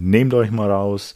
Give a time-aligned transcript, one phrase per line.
[0.00, 1.14] Nehmt euch mal raus,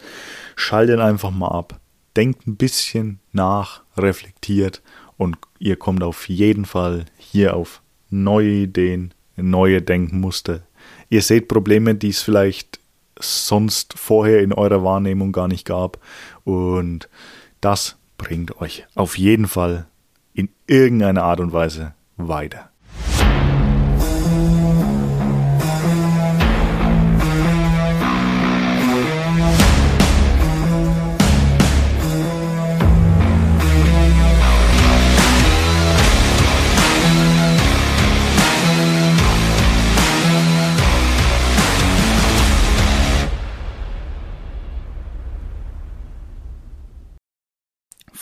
[0.56, 1.80] schaltet einfach mal ab,
[2.16, 4.82] denkt ein bisschen nach, reflektiert
[5.16, 10.62] und ihr kommt auf jeden Fall hier auf neue Ideen, neue Denkmuster.
[11.08, 12.80] Ihr seht Probleme, die es vielleicht
[13.18, 15.98] sonst vorher in eurer Wahrnehmung gar nicht gab
[16.44, 17.08] und
[17.60, 19.86] das bringt euch auf jeden Fall
[20.32, 22.69] in irgendeiner Art und Weise weiter.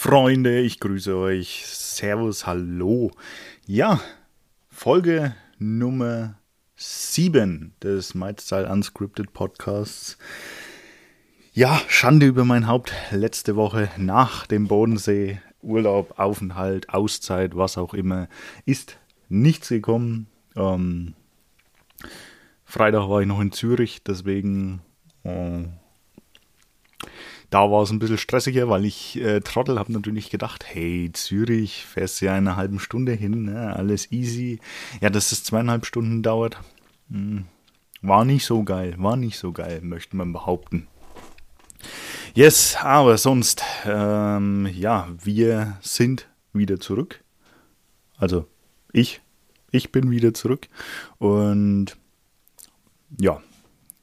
[0.09, 1.67] Freunde, ich grüße euch.
[1.67, 3.11] Servus, hallo.
[3.67, 4.01] Ja,
[4.71, 6.39] Folge Nummer
[6.77, 10.17] 7 des MyStyle Unscripted Podcasts.
[11.53, 12.95] Ja, Schande über mein Haupt.
[13.11, 18.31] Letzte Woche nach dem Bodensee, Urlaub, Aufenthalt, Auszeit, was auch immer,
[18.65, 18.97] ist
[19.29, 20.29] nichts gekommen.
[20.57, 21.17] Ähm,
[22.65, 24.81] Freitag war ich noch in Zürich, deswegen
[25.25, 25.65] äh,
[27.51, 31.85] da war es ein bisschen stressiger, weil ich äh, Trottel habe natürlich gedacht, hey, Zürich,
[31.87, 33.75] fährst ja eine halbe Stunde hin, ne?
[33.75, 34.61] alles easy.
[35.01, 36.59] Ja, dass es zweieinhalb Stunden dauert,
[37.11, 37.47] hm,
[38.03, 40.89] war nicht so geil, war nicht so geil, möchte man behaupten.
[42.35, 47.25] Yes, aber sonst, ähm, ja, wir sind wieder zurück.
[48.17, 48.47] Also
[48.93, 49.21] ich,
[49.71, 50.69] ich bin wieder zurück.
[51.19, 51.97] Und
[53.19, 53.41] ja,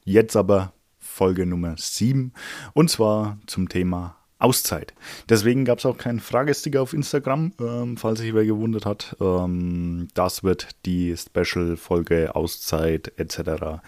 [0.04, 0.72] jetzt aber
[1.16, 2.34] Folge Nummer 7
[2.74, 4.92] und zwar zum Thema Auszeit.
[5.30, 9.16] Deswegen gab es auch keinen Fragesticker auf Instagram, ähm, falls sich wer gewundert hat.
[9.18, 13.80] Ähm, das wird die Special-Folge Auszeit etc.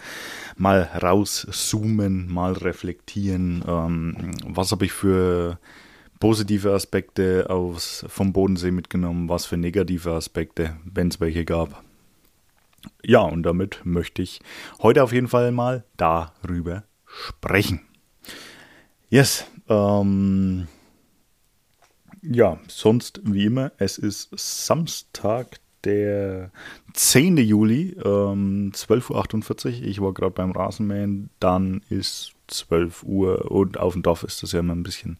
[0.57, 3.63] mal rauszoomen, mal reflektieren.
[3.67, 5.59] Ähm, was habe ich für
[6.19, 11.83] positive Aspekte aus, vom Bodensee mitgenommen, was für negative Aspekte, wenn es welche gab.
[13.05, 14.39] Ja, und damit möchte ich
[14.81, 17.81] heute auf jeden Fall mal darüber sprechen.
[19.09, 19.45] Yes.
[19.67, 20.67] Ähm,
[22.21, 26.51] ja, sonst wie immer, es ist Samstag, der
[26.93, 27.37] 10.
[27.37, 29.87] Juli, ähm, 12.48 Uhr.
[29.87, 34.51] Ich war gerade beim Rasenmähen, dann ist 12 Uhr und auf dem Dorf ist das
[34.51, 35.17] ja immer ein bisschen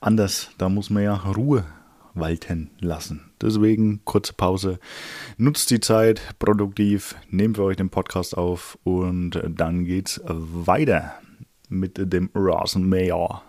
[0.00, 0.50] anders.
[0.58, 1.64] Da muss man ja Ruhe
[2.14, 3.30] walten lassen.
[3.40, 4.80] Deswegen kurze Pause.
[5.36, 11.14] Nutzt die Zeit produktiv, nehmt für euch den Podcast auf und dann geht's weiter
[11.70, 13.42] mit dem Rasenmäher.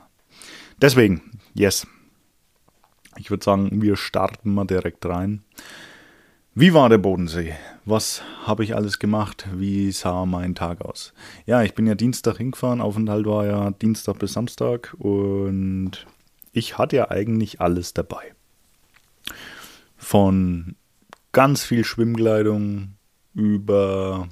[0.81, 1.85] Deswegen, yes.
[3.17, 5.43] Ich würde sagen, wir starten mal direkt rein.
[6.53, 7.55] Wie war der Bodensee?
[7.85, 9.47] Was habe ich alles gemacht?
[9.53, 11.13] Wie sah mein Tag aus?
[11.45, 12.81] Ja, ich bin ja Dienstag hingefahren.
[12.81, 16.05] Aufenthalt war ja Dienstag bis Samstag und
[16.51, 18.33] ich hatte ja eigentlich alles dabei.
[19.95, 20.75] Von
[21.31, 22.95] ganz viel Schwimmkleidung
[23.33, 24.27] über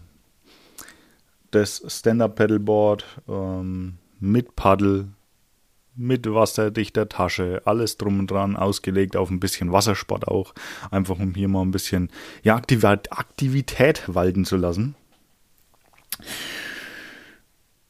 [1.51, 5.07] das Stand-Up-Pedalboard ähm, mit Paddel,
[5.95, 10.53] mit wasserdichter Tasche, alles drum und dran, ausgelegt auf ein bisschen Wassersport auch,
[10.91, 12.09] einfach um hier mal ein bisschen
[12.43, 14.95] ja, Aktivität walten zu lassen.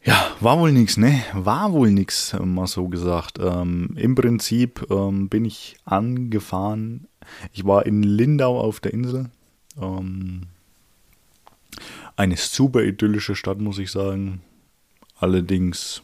[0.03, 1.22] Ja, war wohl nichts, ne?
[1.34, 3.38] War wohl nichts, mal so gesagt.
[3.40, 7.08] Ähm, Im Prinzip ähm, bin ich angefahren.
[7.52, 9.30] Ich war in Lindau auf der Insel.
[9.80, 10.47] Ähm,
[12.19, 14.41] eine super idyllische Stadt, muss ich sagen.
[15.16, 16.02] Allerdings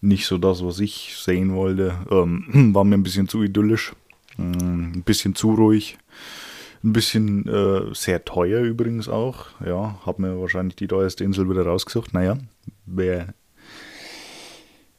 [0.00, 1.94] nicht so das, was ich sehen wollte.
[2.10, 3.92] Ähm, war mir ein bisschen zu idyllisch,
[4.38, 5.98] ähm, ein bisschen zu ruhig,
[6.82, 9.46] ein bisschen äh, sehr teuer übrigens auch.
[9.64, 12.12] Ja, habe mir wahrscheinlich die teuerste Insel wieder rausgesucht.
[12.12, 12.38] Naja,
[12.84, 13.34] wer,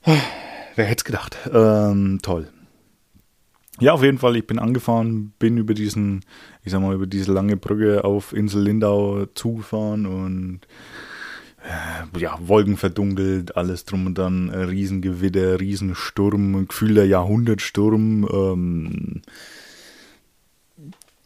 [0.06, 1.38] wer hätte es gedacht?
[1.52, 2.53] Ähm, toll.
[3.80, 6.22] Ja, auf jeden Fall, ich bin angefahren, bin über diesen,
[6.64, 10.62] ich sag mal, über diese lange Brücke auf Insel Lindau zugefahren und
[11.64, 19.22] äh, ja, Wolken verdunkelt, alles drum und dann, äh, Riesengewitter, Riesensturm, Gefühl der Jahrhundertsturm, ähm,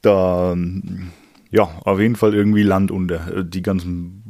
[0.02, 0.56] da,
[1.52, 3.44] ja, auf jeden Fall irgendwie Land unter.
[3.44, 4.27] Die ganzen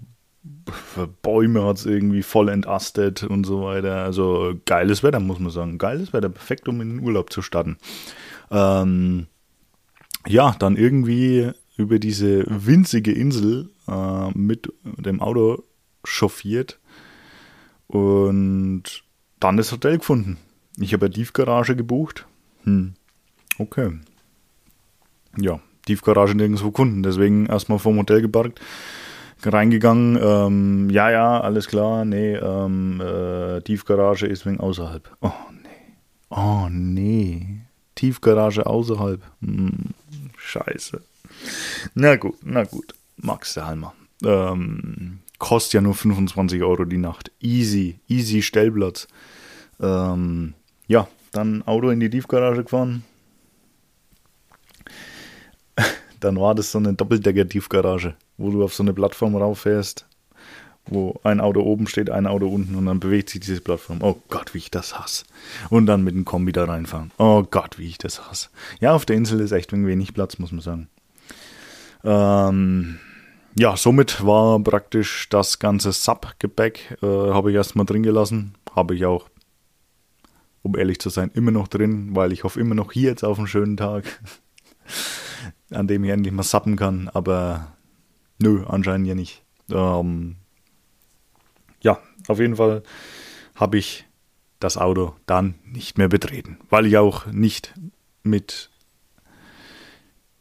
[1.22, 4.04] Bäume hat es irgendwie voll entastet und so weiter.
[4.04, 5.78] Also geiles Wetter, muss man sagen.
[5.78, 7.78] Geiles Wetter, perfekt, um in den Urlaub zu starten.
[8.52, 9.28] Ähm,
[10.28, 15.64] ja, dann irgendwie über diese winzige Insel äh, mit dem Auto
[16.04, 16.80] chauffiert
[17.88, 18.84] und
[19.40, 20.38] dann das Hotel gefunden.
[20.80, 22.26] Ich habe eine Tiefgarage gebucht.
[22.64, 22.94] Hm.
[23.60, 23.92] Okay.
[25.38, 28.60] Ja, Tiefgarage nirgendwo gefunden, deswegen erstmal vom Hotel geparkt
[29.44, 35.16] reingegangen, ähm, ja, ja, alles klar, nee, ähm, äh, Tiefgarage ist wegen außerhalb.
[35.22, 35.96] Oh, nee.
[36.30, 37.62] Oh, nee.
[37.96, 39.22] Tiefgarage außerhalb.
[39.42, 39.94] Hm,
[40.38, 41.02] scheiße.
[41.96, 42.94] Na gut, na gut.
[43.18, 43.94] Max der Halmer.
[44.24, 47.32] Ähm, kostet ja nur 25 Euro die Nacht.
[47.42, 49.08] Easy, easy Stellplatz.
[49.80, 50.54] Ähm,
[50.88, 53.04] ja, dann Auto in die Tiefgarage gefahren.
[56.20, 60.06] dann war das so eine Doppeldecker-Tiefgarage, wo du auf so eine Plattform rauffährst,
[60.86, 64.00] wo ein Auto oben steht, ein Auto unten und dann bewegt sich diese Plattform.
[64.02, 65.26] Oh Gott, wie ich das hasse.
[65.70, 67.12] Und dann mit dem Kombi da reinfahren.
[67.18, 68.50] Oh Gott, wie ich das hasse.
[68.80, 70.88] Ja, auf der Insel ist echt wenig Platz, muss man sagen.
[72.04, 73.00] Ähm,
[73.56, 78.56] ja, somit war praktisch das ganze Sub-Gepäck, äh, habe ich erstmal drin gelassen.
[78.76, 79.30] Habe ich auch,
[80.62, 83.40] um ehrlich zu sein, immer noch drin, weil ich hoffe immer noch hier jetzt auf
[83.40, 84.04] einen schönen Tag,
[85.72, 87.10] an dem ich endlich mal sappen kann.
[87.12, 87.77] Aber
[88.40, 89.44] nö, anscheinend ja nicht.
[89.72, 90.38] Ähm,
[91.82, 92.84] ja, auf jeden Fall
[93.56, 94.06] habe ich
[94.60, 97.74] das Auto dann nicht mehr betreten, weil ich auch nicht
[98.24, 98.70] mit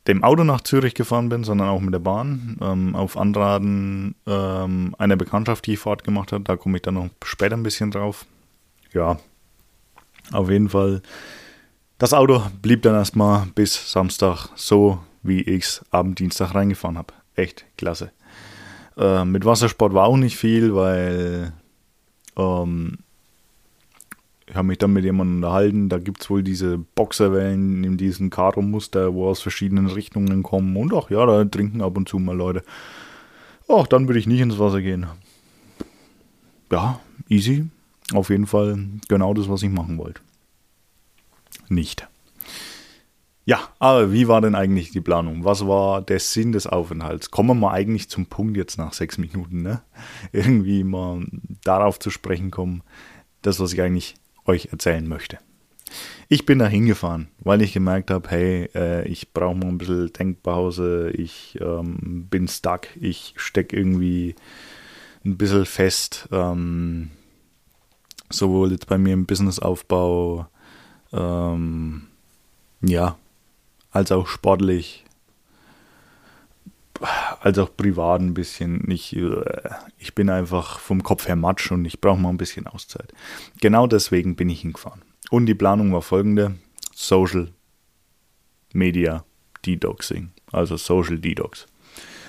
[0.06, 2.56] dem Auto nach Zürich gefahren bin, sondern auch mit der Bahn.
[2.60, 6.44] Ähm, auf Anraten ähm, einer Bekanntschaft, die ich Fahrt gemacht habe.
[6.44, 8.24] Da komme ich dann noch später ein bisschen drauf.
[8.92, 9.18] Ja,
[10.32, 11.02] auf jeden Fall.
[11.98, 17.14] Das Auto blieb dann erstmal bis Samstag so, wie ich es am Dienstag reingefahren habe.
[17.36, 18.10] Echt klasse.
[18.96, 21.52] Äh, mit Wassersport war auch nicht viel, weil
[22.36, 22.98] ähm,
[24.48, 28.30] ich habe mich dann mit jemandem unterhalten, da gibt es wohl diese Boxerwellen in diesem
[28.30, 30.76] Karo-Muster, wo aus verschiedenen Richtungen kommen.
[30.76, 32.62] Und ach ja, da trinken ab und zu mal Leute.
[33.68, 35.06] Ach, dann würde ich nicht ins Wasser gehen.
[36.70, 37.66] Ja, easy.
[38.12, 38.78] Auf jeden Fall
[39.08, 40.20] genau das, was ich machen wollte.
[41.68, 42.06] Nicht.
[43.48, 45.44] Ja, aber wie war denn eigentlich die Planung?
[45.44, 47.30] Was war der Sinn des Aufenthalts?
[47.30, 49.82] Kommen wir mal eigentlich zum Punkt jetzt nach sechs Minuten, ne?
[50.32, 51.24] Irgendwie mal
[51.62, 52.82] darauf zu sprechen kommen,
[53.42, 54.16] das, was ich eigentlich
[54.46, 55.38] euch erzählen möchte.
[56.28, 60.12] Ich bin da hingefahren, weil ich gemerkt habe, hey, äh, ich brauche mal ein bisschen
[60.12, 64.34] Denkpause, ich ähm, bin stuck, ich stecke irgendwie
[65.24, 67.12] ein bisschen fest, ähm,
[68.28, 70.48] sowohl jetzt bei mir im Businessaufbau,
[71.12, 72.08] ähm,
[72.82, 73.16] ja,
[73.96, 75.04] als auch sportlich,
[77.40, 78.90] als auch privat ein bisschen.
[78.90, 79.42] Ich, äh,
[79.98, 83.12] ich bin einfach vom Kopf her matsch und ich brauche mal ein bisschen Auszeit.
[83.60, 85.02] Genau deswegen bin ich hingefahren.
[85.30, 86.56] Und die Planung war folgende:
[86.94, 87.52] Social
[88.72, 89.24] Media
[89.64, 91.66] Detoxing, also Social Detox.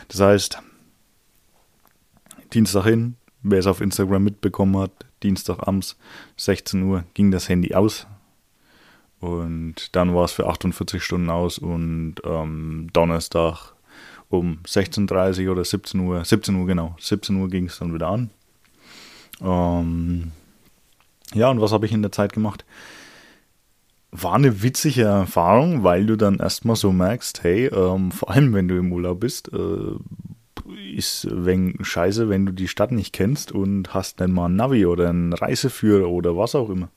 [0.07, 0.59] Das heißt,
[2.53, 4.91] Dienstag hin, wer es auf Instagram mitbekommen hat,
[5.21, 5.97] Dienstagabends
[6.37, 8.07] 16 Uhr ging das Handy aus.
[9.19, 13.73] Und dann war es für 48 Stunden aus und ähm, Donnerstag
[14.29, 18.07] um 16.30 Uhr oder 17 Uhr, 17 Uhr genau, 17 Uhr ging es dann wieder
[18.07, 18.29] an.
[19.41, 20.31] Ähm,
[21.33, 22.65] ja, und was habe ich in der Zeit gemacht?
[24.11, 28.67] War eine witzige Erfahrung, weil du dann erstmal so merkst, hey, ähm, vor allem wenn
[28.67, 29.95] du im Urlaub bist, äh,
[30.93, 34.85] ist wenn scheiße, wenn du die Stadt nicht kennst und hast dann mal ein Navi
[34.85, 36.89] oder einen Reiseführer oder was auch immer.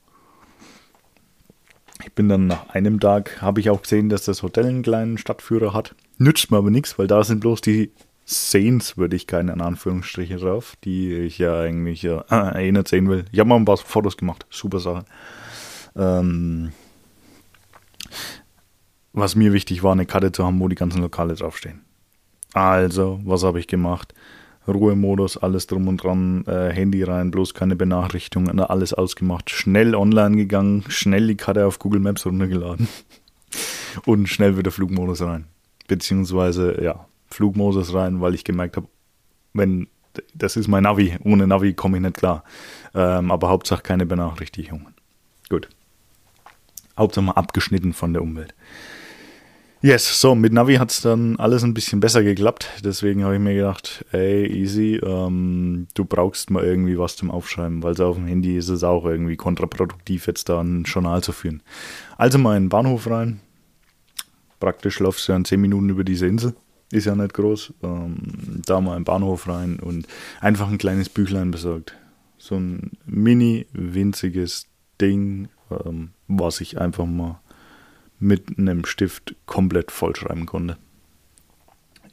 [2.03, 5.17] Ich bin dann nach einem Tag, habe ich auch gesehen, dass das Hotel einen kleinen
[5.17, 5.95] Stadtführer hat.
[6.17, 7.91] Nützt mir aber nichts, weil da sind bloß die
[8.25, 13.25] Sehenswürdigkeiten in Anführungsstrichen drauf, die ich ja eigentlich äh, eh sehen will.
[13.31, 15.05] Ich habe mal ein paar Fotos gemacht, super Sache.
[15.95, 16.71] Ähm,
[19.13, 21.81] was mir wichtig war, eine Karte zu haben, wo die ganzen Lokale draufstehen.
[22.53, 24.13] Also, was habe ich gemacht?
[24.67, 30.35] Ruhemodus, alles drum und dran, äh, Handy rein, bloß keine Benachrichtigungen, alles ausgemacht, schnell online
[30.35, 32.87] gegangen, schnell die Karte auf Google Maps runtergeladen
[34.05, 35.45] und schnell wieder Flugmodus rein.
[35.87, 38.87] Beziehungsweise, ja, Flugmodus rein, weil ich gemerkt habe,
[39.53, 39.87] wenn,
[40.33, 42.43] das ist mein Navi, ohne Navi komme ich nicht klar.
[42.93, 44.93] Ähm, aber Hauptsache keine Benachrichtigungen.
[45.49, 45.69] Gut.
[46.97, 48.53] Hauptsache mal abgeschnitten von der Umwelt.
[49.83, 52.69] Yes, so, mit Navi hat es dann alles ein bisschen besser geklappt.
[52.83, 57.81] Deswegen habe ich mir gedacht, ey, easy, ähm, du brauchst mal irgendwie was zum Aufschreiben,
[57.81, 61.63] weil auf dem Handy ist es auch irgendwie kontraproduktiv, jetzt da ein Journal zu führen.
[62.15, 63.39] Also mal in den Bahnhof rein.
[64.59, 66.53] Praktisch laufst du ja in 10 Minuten über diese Insel.
[66.91, 67.73] Ist ja nicht groß.
[67.81, 68.17] Ähm,
[68.63, 70.05] da mal in den Bahnhof rein und
[70.41, 71.95] einfach ein kleines Büchlein besorgt.
[72.37, 74.67] So ein mini winziges
[75.01, 77.41] Ding, ähm, was ich einfach mal
[78.21, 80.77] mit einem Stift komplett vollschreiben konnte.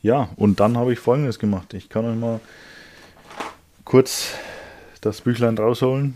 [0.02, 1.74] Ja, und dann habe ich folgendes gemacht.
[1.74, 2.40] Ich kann euch mal
[3.84, 4.32] kurz
[5.00, 6.14] das Büchlein rausholen.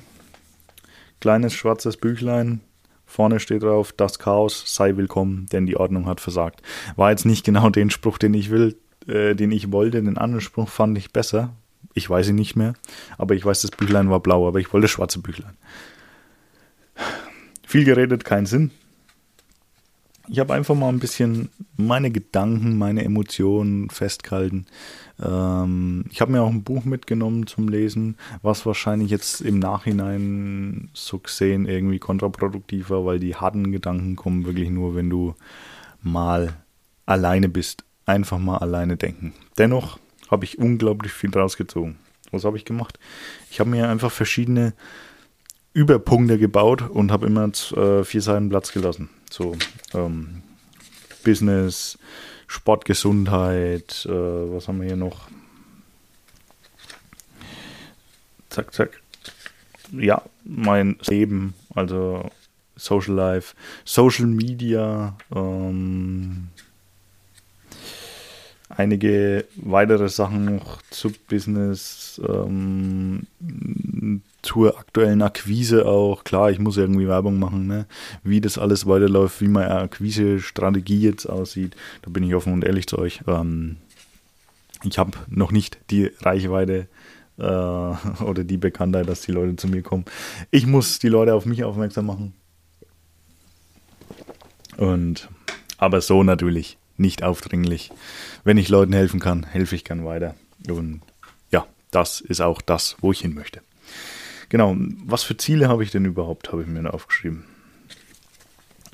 [1.20, 2.60] Kleines schwarzes Büchlein.
[3.06, 6.62] Vorne steht drauf, das Chaos sei willkommen, denn die Ordnung hat versagt.
[6.96, 8.76] War jetzt nicht genau den Spruch, den ich will.
[9.06, 10.02] äh, den ich wollte.
[10.02, 11.52] Den anderen Spruch fand ich besser.
[11.94, 12.74] Ich weiß ihn nicht mehr,
[13.18, 15.56] aber ich weiß, das Büchlein war blau, aber ich wollte schwarze Büchlein.
[17.66, 18.70] Viel geredet, kein Sinn.
[20.28, 24.66] Ich habe einfach mal ein bisschen meine Gedanken, meine Emotionen festgehalten.
[25.20, 30.90] Ähm, ich habe mir auch ein Buch mitgenommen zum Lesen, was wahrscheinlich jetzt im Nachhinein
[30.92, 35.34] so gesehen irgendwie kontraproduktiv war, weil die harten Gedanken kommen wirklich nur, wenn du
[36.02, 36.54] mal
[37.06, 37.84] alleine bist.
[38.06, 39.32] Einfach mal alleine denken.
[39.58, 39.98] Dennoch
[40.30, 41.96] habe ich unglaublich viel rausgezogen.
[42.32, 42.98] Was habe ich gemacht?
[43.50, 44.72] Ich habe mir einfach verschiedene
[45.72, 49.08] Überpunkte gebaut und habe immer äh, vier Seiten Platz gelassen.
[49.32, 49.56] So
[49.94, 50.42] ähm,
[51.24, 51.98] Business,
[52.46, 55.30] Sportgesundheit, äh, was haben wir hier noch?
[58.50, 59.00] Zack, zack.
[59.90, 62.28] Ja, mein Leben, also
[62.76, 63.54] Social Life,
[63.86, 66.48] Social Media, ähm,
[68.68, 73.26] einige weitere Sachen noch zu Business, ähm,
[74.42, 76.24] zur aktuellen Akquise auch.
[76.24, 77.86] Klar, ich muss irgendwie Werbung machen, ne?
[78.22, 81.76] wie das alles weiterläuft, wie meine Akquise-Strategie jetzt aussieht.
[82.02, 83.20] Da bin ich offen und ehrlich zu euch.
[83.26, 83.76] Ähm,
[84.84, 86.88] ich habe noch nicht die Reichweite
[87.38, 87.42] äh,
[88.24, 90.04] oder die Bekanntheit, dass die Leute zu mir kommen.
[90.50, 92.34] Ich muss die Leute auf mich aufmerksam machen.
[94.76, 95.28] Und
[95.78, 97.90] aber so natürlich nicht aufdringlich.
[98.44, 100.34] Wenn ich Leuten helfen kann, helfe ich gern weiter.
[100.68, 101.00] Und
[101.50, 103.60] ja, das ist auch das, wo ich hin möchte.
[104.52, 107.44] Genau, was für Ziele habe ich denn überhaupt, habe ich mir aufgeschrieben.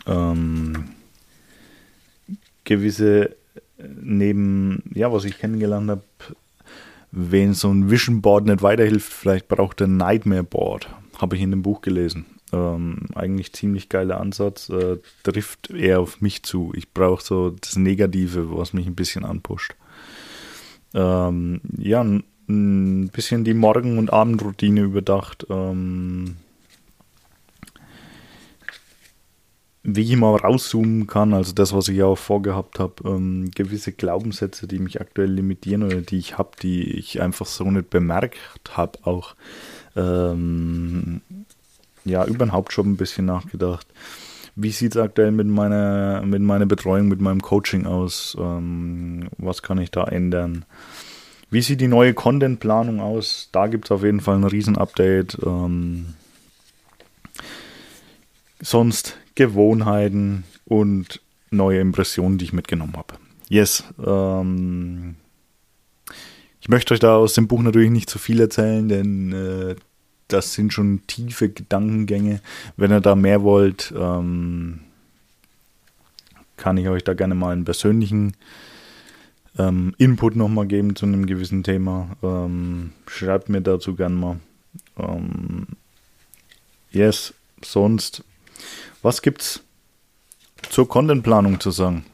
[0.06, 0.90] Ähm,
[2.62, 3.34] gewisse
[3.76, 6.02] neben, ja, was ich kennengelernt habe,
[7.10, 10.88] wenn so ein Vision Board nicht weiterhilft, vielleicht braucht ein Nightmare Board.
[11.18, 12.26] Habe ich in dem Buch gelesen.
[12.52, 16.72] Ähm, eigentlich ziemlich geiler Ansatz, äh, trifft eher auf mich zu.
[16.76, 19.74] Ich brauche so das Negative, was mich ein bisschen anpusht.
[20.94, 25.46] Ähm, ja, ein, ein, bisschen die Morgen- und Abendroutine überdacht.
[25.50, 26.36] Ähm,
[29.94, 34.66] wie ich mal rauszoomen kann, also das, was ich auch vorgehabt habe, ähm, gewisse Glaubenssätze,
[34.66, 38.36] die mich aktuell limitieren oder die ich habe, die ich einfach so nicht bemerkt
[38.72, 39.34] habe, auch
[39.96, 41.22] ähm,
[42.04, 43.86] ja, über den Hauptjob ein bisschen nachgedacht.
[44.56, 48.36] Wie sieht es aktuell mit meiner, mit meiner Betreuung, mit meinem Coaching aus?
[48.38, 50.64] Ähm, was kann ich da ändern?
[51.50, 53.48] Wie sieht die neue Content-Planung aus?
[53.52, 55.38] Da gibt es auf jeden Fall ein Riesen-Update.
[55.44, 56.14] Ähm,
[58.60, 63.14] sonst Gewohnheiten und neue Impressionen, die ich mitgenommen habe.
[63.48, 63.84] Yes.
[64.04, 65.16] Ähm,
[66.60, 69.76] ich möchte euch da aus dem Buch natürlich nicht zu viel erzählen, denn äh,
[70.28, 72.42] das sind schon tiefe Gedankengänge.
[72.76, 74.80] Wenn ihr da mehr wollt, ähm,
[76.58, 78.34] kann ich euch da gerne mal einen persönlichen
[79.58, 82.16] ähm, Input nochmal geben zu einem gewissen Thema.
[82.22, 84.40] Ähm, schreibt mir dazu gerne mal.
[84.98, 85.66] Ähm,
[86.90, 88.24] yes, sonst,
[89.02, 89.60] was gibt's
[90.70, 92.04] zur Contentplanung zu sagen?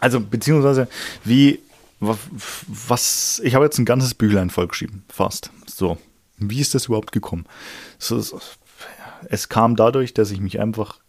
[0.00, 0.88] Also, beziehungsweise,
[1.24, 1.60] wie,
[2.00, 5.50] was, ich habe jetzt ein ganzes Büchlein vollgeschrieben, fast.
[5.66, 5.98] So,
[6.38, 7.44] wie ist das überhaupt gekommen?
[9.28, 11.00] Es kam dadurch, dass ich mich einfach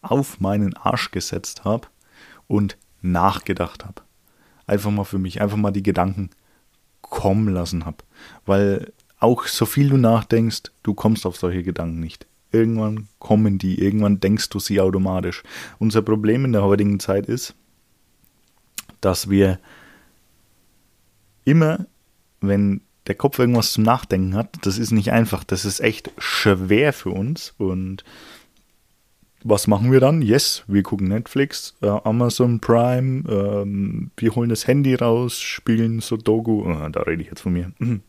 [0.00, 1.88] auf meinen Arsch gesetzt habe
[2.46, 4.02] und nachgedacht habe.
[4.70, 6.30] Einfach mal für mich, einfach mal die Gedanken
[7.00, 8.04] kommen lassen habe.
[8.46, 12.28] Weil auch so viel du nachdenkst, du kommst auf solche Gedanken nicht.
[12.52, 15.42] Irgendwann kommen die, irgendwann denkst du sie automatisch.
[15.80, 17.56] Unser Problem in der heutigen Zeit ist,
[19.00, 19.58] dass wir
[21.44, 21.86] immer,
[22.40, 25.42] wenn der Kopf irgendwas zum Nachdenken hat, das ist nicht einfach.
[25.42, 27.54] Das ist echt schwer für uns.
[27.58, 28.04] Und
[29.42, 30.22] was machen wir dann?
[30.22, 36.70] Yes, wir gucken Netflix, äh, Amazon Prime, ähm, wir holen das Handy raus, spielen Sudoku,
[36.70, 37.72] äh, da rede ich jetzt von mir.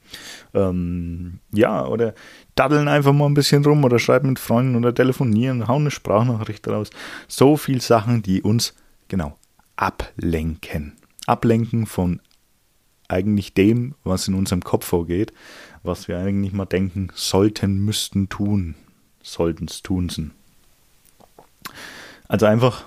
[0.54, 2.14] ähm, ja, oder
[2.56, 6.68] daddeln einfach mal ein bisschen rum oder schreiben mit Freunden oder telefonieren, hauen eine Sprachnachricht
[6.68, 6.90] raus.
[7.28, 8.74] So viel Sachen, die uns
[9.08, 9.38] genau
[9.78, 10.98] ablenken.
[11.28, 12.22] Ablenken von
[13.08, 15.34] eigentlich dem, was in unserem Kopf vorgeht,
[15.84, 18.76] was wir eigentlich mal denken sollten, müssten tun,
[19.22, 20.32] sollten es tun.
[22.28, 22.86] Also einfach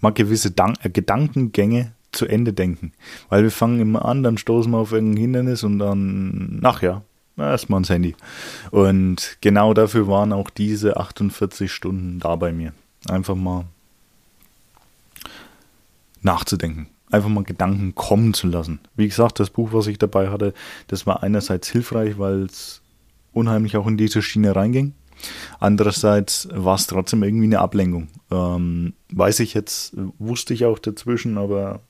[0.00, 2.92] mal gewisse Dank äh, Gedankengänge zu Ende denken.
[3.28, 7.02] Weil wir fangen immer an, dann stoßen wir auf irgendein Hindernis und dann, ach ja,
[7.38, 8.14] erstmal ins Handy.
[8.70, 12.72] Und genau dafür waren auch diese 48 Stunden da bei mir.
[13.08, 13.64] Einfach mal
[16.20, 18.80] nachzudenken einfach mal Gedanken kommen zu lassen.
[18.96, 20.54] Wie gesagt, das Buch, was ich dabei hatte,
[20.88, 22.80] das war einerseits hilfreich, weil es
[23.32, 24.94] unheimlich auch in diese Schiene reinging.
[25.60, 28.08] Andererseits war es trotzdem irgendwie eine Ablenkung.
[28.30, 31.80] Ähm, weiß ich jetzt, wusste ich auch dazwischen, aber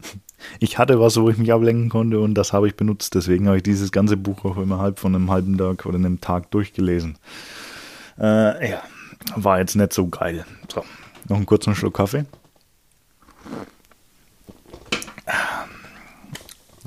[0.60, 3.14] ich hatte was, wo ich mich ablenken konnte und das habe ich benutzt.
[3.14, 6.50] Deswegen habe ich dieses ganze Buch auch innerhalb von einem halben Tag oder einem Tag
[6.50, 7.16] durchgelesen.
[8.18, 8.82] Äh, ja,
[9.36, 10.44] war jetzt nicht so geil.
[10.72, 10.84] So,
[11.28, 12.24] noch einen kurzen Schluck Kaffee.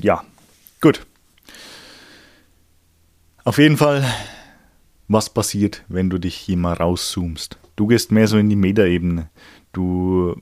[0.02, 0.24] Ja,
[0.82, 1.06] gut.
[3.46, 4.06] Auf jeden Fall,
[5.08, 7.58] was passiert, wenn du dich hier mal rauszoomst?
[7.76, 9.30] Du gehst mehr so in die Metaebene.
[9.72, 10.36] Du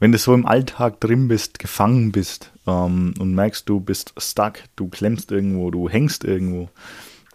[0.00, 4.60] wenn du so im Alltag drin bist, gefangen bist ähm, und merkst, du bist stuck,
[4.76, 6.68] du klemmst irgendwo, du hängst irgendwo,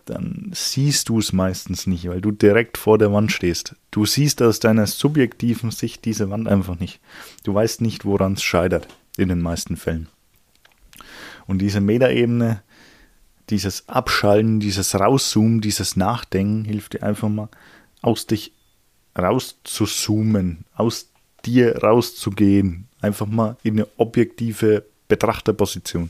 [0.05, 3.75] dann siehst du es meistens nicht, weil du direkt vor der Wand stehst.
[3.91, 6.99] Du siehst aus deiner subjektiven Sicht diese Wand einfach nicht.
[7.43, 10.07] Du weißt nicht, woran es scheitert, in den meisten Fällen.
[11.45, 12.63] Und diese Metaebene,
[13.49, 17.49] dieses Abschalten, dieses Rauszoomen, dieses Nachdenken hilft dir einfach mal
[18.01, 18.53] aus dich
[19.17, 21.11] rauszuzoomen, aus
[21.45, 22.87] dir rauszugehen.
[23.01, 26.09] Einfach mal in eine objektive Betrachterposition.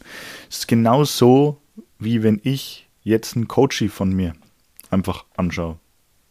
[0.49, 1.59] Es ist genauso,
[1.97, 4.33] wie wenn ich jetzt einen Coachie von mir
[4.91, 5.79] einfach anschaue.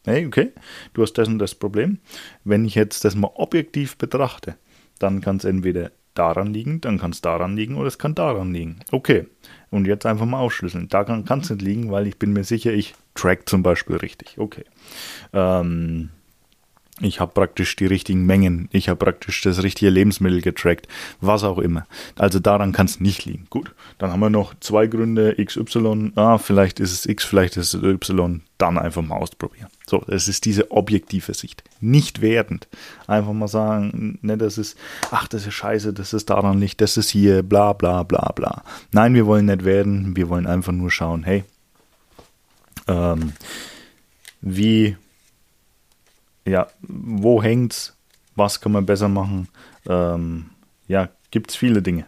[0.05, 0.51] Hey, okay,
[0.93, 1.99] du hast das und das Problem.
[2.43, 4.55] Wenn ich jetzt das mal objektiv betrachte,
[4.99, 8.53] dann kann es entweder daran liegen, dann kann es daran liegen oder es kann daran
[8.53, 8.79] liegen.
[8.91, 9.27] Okay,
[9.69, 10.87] und jetzt einfach mal aufschlüsseln.
[10.89, 14.35] Daran kann es nicht liegen, weil ich bin mir sicher, ich track zum Beispiel richtig.
[14.37, 14.65] Okay.
[15.33, 16.09] Ähm,
[17.03, 18.69] ich habe praktisch die richtigen Mengen.
[18.71, 20.87] Ich habe praktisch das richtige Lebensmittel getrackt.
[21.21, 21.85] Was auch immer.
[22.17, 23.47] Also daran kann es nicht liegen.
[23.49, 25.35] Gut, dann haben wir noch zwei Gründe.
[25.43, 26.13] XY.
[26.15, 28.41] Ah, vielleicht ist es X, vielleicht ist es Y.
[28.57, 29.67] Dann einfach mal ausprobieren.
[29.85, 31.63] So, das ist diese objektive Sicht.
[31.81, 32.67] Nicht wertend.
[33.07, 34.77] Einfach mal sagen, ne, das ist,
[35.11, 38.63] ach, das ist scheiße, das ist daran nicht, das ist hier, bla, bla, bla, bla.
[38.91, 40.15] Nein, wir wollen nicht werden.
[40.15, 41.43] Wir wollen einfach nur schauen, hey,
[42.87, 43.33] ähm,
[44.41, 44.97] wie
[46.45, 47.95] ja, wo hängt's?
[48.35, 49.47] Was kann man besser machen?
[49.87, 50.49] Ähm,
[50.87, 51.09] ja,
[51.49, 52.05] es viele Dinge.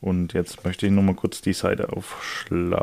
[0.00, 2.78] Und jetzt möchte ich nochmal kurz die Seite aufschlagen.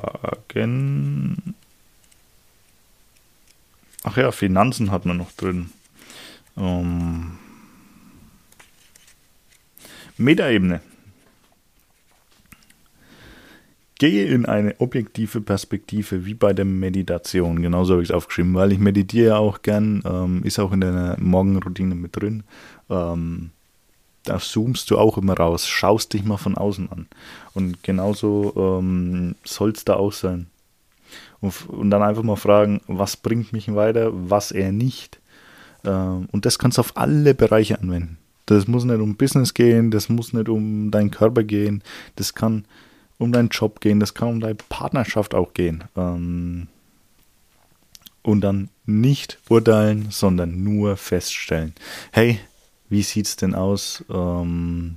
[4.04, 5.72] Ach ja, Finanzen hat man noch drin.
[6.56, 7.39] Ähm,
[10.18, 10.82] Metaebene.
[14.00, 17.62] Gehe in eine objektive Perspektive, wie bei der Meditation.
[17.62, 21.18] Genauso habe ich es aufgeschrieben, weil ich meditiere auch gern, ähm, ist auch in der
[21.20, 22.44] Morgenroutine mit drin.
[22.90, 23.52] Ähm,
[24.24, 27.08] da zoomst du auch immer raus, schaust dich mal von außen an.
[27.54, 30.48] Und genauso ähm, soll es da auch sein.
[31.42, 35.20] Und, und, dann einfach mal fragen, was bringt mich weiter, was eher nicht.
[35.84, 38.18] Ähm, und das kannst du auf alle Bereiche anwenden.
[38.46, 41.84] Das muss nicht um Business gehen, das muss nicht um deinen Körper gehen,
[42.16, 42.66] das kann
[43.19, 45.84] um deinen Job gehen, das kann um deine Partnerschaft auch gehen.
[45.95, 46.67] Ähm,
[48.23, 51.73] und dann nicht urteilen, sondern nur feststellen.
[52.12, 52.39] Hey,
[52.89, 54.03] wie sieht es denn aus?
[54.10, 54.95] Ähm,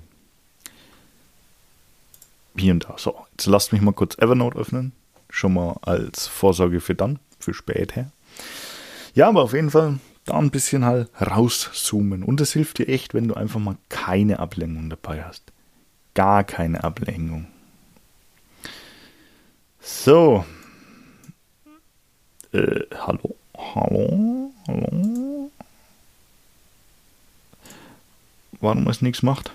[2.56, 2.94] hier und da.
[2.96, 4.92] So, jetzt lasst mich mal kurz Evernote öffnen.
[5.28, 8.10] Schon mal als Vorsorge für dann, für später.
[9.14, 12.22] Ja, aber auf jeden Fall da ein bisschen halt rauszoomen.
[12.22, 15.52] Und das hilft dir echt, wenn du einfach mal keine Ablenkung dabei hast.
[16.14, 17.46] Gar keine Ablenkung.
[19.82, 20.44] So.
[22.52, 23.36] Äh, hallo?
[23.56, 24.52] Hallo?
[24.68, 25.50] Hallo?
[28.60, 29.52] Warum es nichts macht?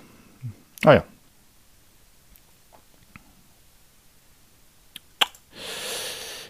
[0.84, 1.04] Ah ja.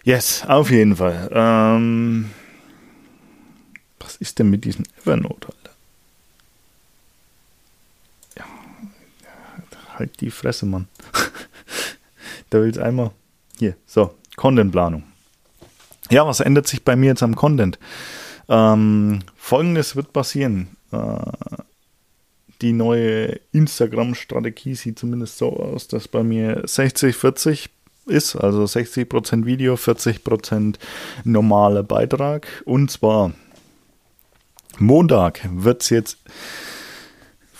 [0.02, 1.28] Yes, auf jeden Fall.
[1.32, 2.30] Ähm,
[4.00, 5.74] was ist denn mit diesem Evernote, Alter?
[8.36, 8.44] Ja,
[9.98, 10.88] halt die Fresse, Mann.
[12.50, 13.12] da will es einmal
[13.58, 15.04] hier, so, Contentplanung.
[16.10, 17.78] Ja, was ändert sich bei mir jetzt am Content?
[18.48, 20.68] Ähm, Folgendes wird passieren.
[20.90, 21.18] Äh,
[22.62, 27.68] die neue Instagram-Strategie sieht zumindest so aus, dass bei mir 60-40
[28.06, 30.76] ist, also 60% Video, 40%
[31.24, 32.46] normaler Beitrag.
[32.64, 33.32] Und zwar
[34.78, 36.18] Montag wird es jetzt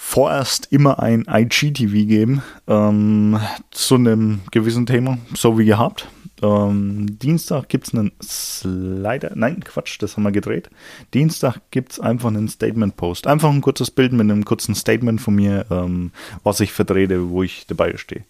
[0.09, 3.39] vorerst immer ein IGTV geben ähm,
[3.71, 6.09] zu einem gewissen Thema, so wie gehabt.
[6.41, 9.33] Ähm, Dienstag gibt es einen Slider.
[9.35, 10.71] Nein, Quatsch, das haben wir gedreht.
[11.13, 13.27] Dienstag gibt es einfach einen Statement-Post.
[13.27, 16.11] Einfach ein kurzes Bild mit einem kurzen Statement von mir, ähm,
[16.43, 18.25] was ich vertrete, wo ich dabei stehe.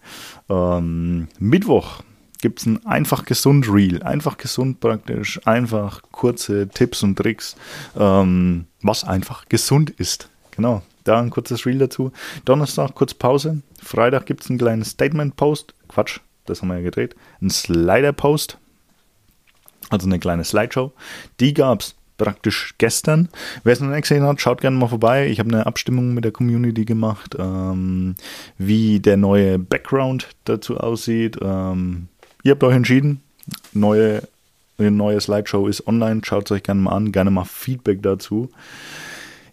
[0.49, 2.03] Ähm, Mittwoch
[2.41, 4.03] gibt es ein einfach gesund Reel.
[4.03, 5.41] Einfach gesund praktisch.
[5.47, 7.55] Einfach kurze Tipps und Tricks,
[7.97, 10.29] ähm, was einfach gesund ist.
[10.51, 10.83] Genau.
[11.09, 12.13] Da ein kurzes Reel dazu.
[12.45, 13.63] Donnerstag kurz Pause.
[13.83, 15.73] Freitag gibt es ein kleines Statement-Post.
[15.89, 17.17] Quatsch, das haben wir ja gedreht.
[17.41, 18.59] Ein Slider-Post.
[19.89, 20.93] Also eine kleine Slideshow.
[21.41, 23.31] Die gab es praktisch gestern.
[23.65, 25.29] Wer es noch nicht gesehen hat, schaut gerne mal vorbei.
[25.29, 28.15] Ich habe eine Abstimmung mit der Community gemacht, ähm,
[28.59, 31.39] wie der neue Background dazu aussieht.
[31.41, 32.09] Ähm,
[32.43, 33.23] ihr habt euch entschieden.
[33.73, 34.25] Neue,
[34.77, 36.21] eine neue Slideshow ist online.
[36.23, 37.13] Schaut es euch gerne mal an.
[37.13, 38.51] Gerne mal Feedback dazu.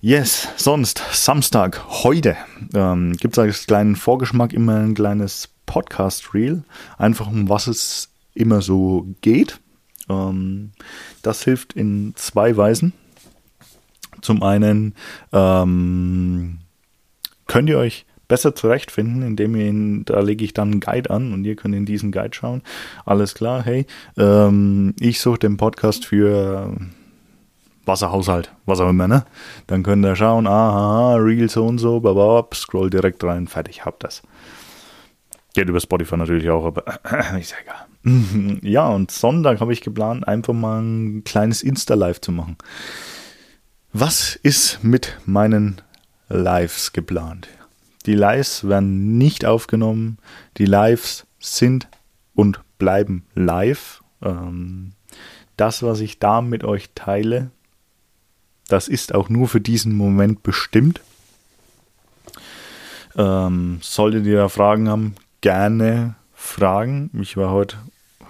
[0.02, 2.36] Yes, sonst Samstag, heute
[2.74, 6.64] ähm, gibt es als kleinen Vorgeschmack immer ein kleines Podcast-Reel.
[6.98, 9.62] Einfach um was es immer so geht.
[10.10, 10.72] Ähm,
[11.22, 12.94] das hilft in zwei Weisen.
[14.22, 14.96] Zum einen
[15.32, 16.60] ähm,
[17.48, 21.32] könnt ihr euch besser zurechtfinden, indem ihr ihn, da lege ich dann einen Guide an
[21.32, 22.64] und ihr könnt in diesen Guide schauen.
[23.06, 23.86] Alles klar, hey,
[24.18, 26.76] ähm, ich suche den Podcast für
[27.86, 29.26] Wasserhaushalt, was auch immer, ne?
[29.68, 34.04] Dann könnt ihr schauen, aha, Real so und so, babab, scroll direkt rein, fertig, habt
[34.04, 34.22] das.
[35.54, 36.84] Geht über Spotify natürlich auch, aber
[37.40, 38.60] ist ja egal.
[38.62, 42.58] ja, und Sonntag habe ich geplant, einfach mal ein kleines Insta-Live zu machen.
[43.94, 45.82] Was ist mit meinen
[46.28, 47.48] Lives geplant?
[48.06, 50.18] Die Lives werden nicht aufgenommen.
[50.58, 51.88] Die Lives sind
[52.34, 54.04] und bleiben live.
[54.22, 54.92] Ähm,
[55.58, 57.52] das, was ich da mit euch teile,
[58.68, 61.02] das ist auch nur für diesen Moment bestimmt.
[63.16, 67.10] Ähm, solltet ihr da Fragen haben, gerne fragen.
[67.22, 67.78] Ich werde heute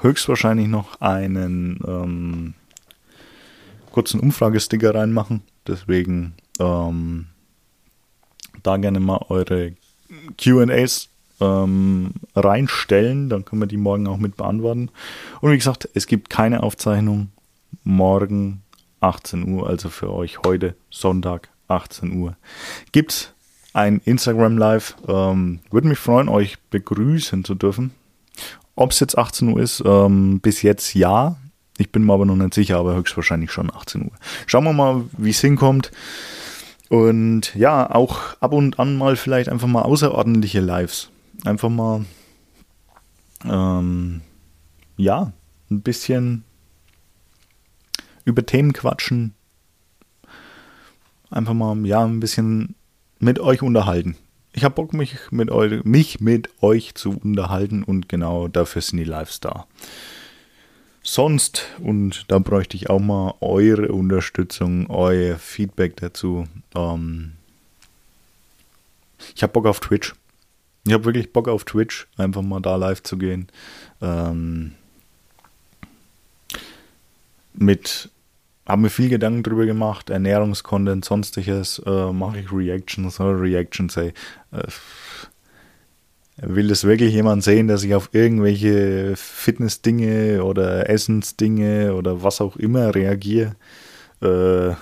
[0.01, 2.53] höchstwahrscheinlich noch einen ähm,
[3.91, 5.41] kurzen Umfragesticker reinmachen.
[5.67, 7.27] Deswegen ähm,
[8.61, 9.73] da gerne mal eure
[10.37, 13.29] QAs ähm, reinstellen.
[13.29, 14.89] Dann können wir die morgen auch mit beantworten.
[15.41, 17.31] Und wie gesagt, es gibt keine Aufzeichnung.
[17.83, 18.63] Morgen
[18.99, 22.35] 18 Uhr, also für euch heute Sonntag 18 Uhr.
[22.91, 23.33] Gibt es
[23.73, 24.95] ein Instagram Live.
[25.07, 27.91] Ähm, Würde mich freuen, euch begrüßen zu dürfen.
[28.75, 31.35] Ob es jetzt 18 Uhr ist, ähm, bis jetzt ja.
[31.77, 34.11] Ich bin mir aber noch nicht sicher, aber höchstwahrscheinlich schon 18 Uhr.
[34.47, 35.91] Schauen wir mal, wie es hinkommt.
[36.89, 41.09] Und ja, auch ab und an mal vielleicht einfach mal außerordentliche Lives.
[41.43, 42.05] Einfach mal,
[43.43, 44.21] ähm,
[44.95, 45.33] ja,
[45.69, 46.45] ein bisschen
[48.25, 49.33] über Themen quatschen.
[51.29, 52.75] Einfach mal, ja, ein bisschen
[53.19, 54.17] mit euch unterhalten.
[54.53, 58.99] Ich habe Bock, mich mit, euch, mich mit euch zu unterhalten und genau dafür sind
[58.99, 59.39] die Lives.
[61.03, 66.45] Sonst, und da bräuchte ich auch mal eure Unterstützung, euer Feedback dazu.
[66.73, 67.33] Ähm,
[69.35, 70.15] ich habe Bock auf Twitch.
[70.87, 73.47] Ich habe wirklich Bock auf Twitch, einfach mal da live zu gehen.
[74.01, 74.71] Ähm,
[77.53, 78.09] mit
[78.65, 84.13] habe mir viel Gedanken drüber gemacht, Ernährungskontent, sonstiges, äh, mache ich Reactions oder Reactions, ey.
[84.51, 84.63] Äh,
[86.37, 92.57] will das wirklich jemand sehen, dass ich auf irgendwelche Fitness-Dinge oder Essensdinge oder was auch
[92.57, 93.55] immer reagiere?
[94.21, 94.73] Äh,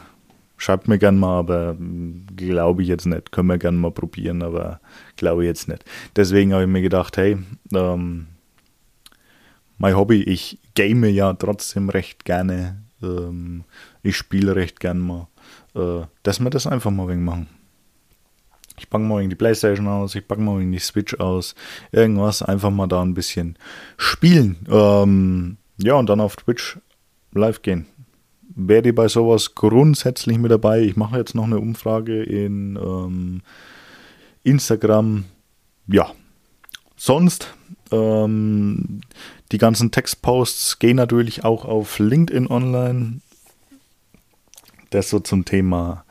[0.58, 1.78] schreibt mir gern mal, aber
[2.36, 3.32] glaube ich jetzt nicht.
[3.32, 4.80] Können wir gern mal probieren, aber
[5.18, 5.84] glaube ich jetzt nicht.
[6.16, 7.38] Deswegen habe ich mir gedacht, hey,
[7.74, 8.28] ähm,
[9.78, 13.64] mein Hobby, ich game ja trotzdem recht gerne ähm,
[14.02, 15.28] ich spiele recht gern mal.
[15.76, 17.48] Äh, dass wir das einfach mal wegen machen.
[18.78, 21.54] Ich packe mal die Playstation aus, ich packe mal die Switch aus,
[21.92, 23.58] irgendwas, einfach mal da ein bisschen
[23.98, 24.58] spielen.
[24.70, 26.80] Ähm, ja, und dann auf Twitch
[27.34, 27.86] live gehen.
[28.56, 30.82] Werde ich bei sowas grundsätzlich mit dabei.
[30.82, 33.42] Ich mache jetzt noch eine Umfrage in ähm,
[34.44, 35.26] Instagram.
[35.88, 36.12] Ja,
[36.96, 37.54] sonst
[37.92, 39.02] ähm,
[39.54, 43.22] die ganzen Textposts gehen natürlich auch auf LinkedIn online.
[44.90, 46.06] Das so zum Thema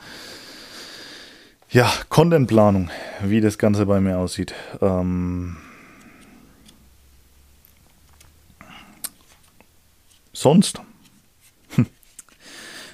[1.68, 4.54] ja, Contentplanung, wie das Ganze bei mir aussieht.
[4.80, 5.56] Ähm
[10.32, 10.80] sonst,
[11.70, 11.86] hm.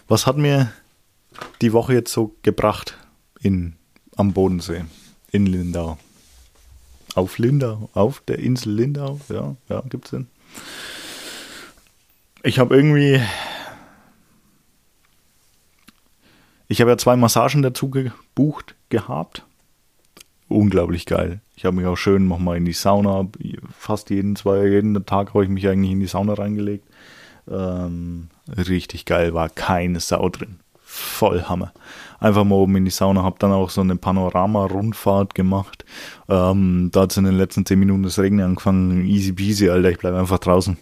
[0.09, 0.73] was hat mir
[1.61, 2.97] die Woche jetzt so gebracht
[3.41, 3.77] in,
[4.17, 4.87] am Bodensee,
[5.31, 5.99] in Lindau?
[7.15, 10.38] Auf Lindau, auf der Insel Lindau, ja, ja, es den.
[12.43, 13.21] Ich habe irgendwie.
[16.69, 19.45] Ich habe ja zwei Massagen dazu gebucht gehabt.
[20.49, 21.41] Unglaublich geil.
[21.57, 23.29] Ich habe mich auch schön nochmal in die Sauna,
[23.77, 26.87] fast jeden, zwei, jeden Tag habe ich mich eigentlich in die Sauna reingelegt.
[27.51, 30.61] Ähm, richtig geil, war keine Sau drin.
[30.83, 31.73] Voll Hammer.
[32.21, 35.85] Einfach mal oben in die Sauna, habe dann auch so eine Panorama-Rundfahrt gemacht.
[36.29, 39.07] Ähm, da hat es in den letzten zehn Minuten das Regnen angefangen.
[39.07, 40.77] Easy peasy, Alter, ich bleibe einfach draußen